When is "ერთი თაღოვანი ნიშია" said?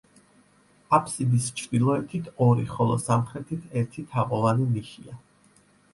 3.83-5.19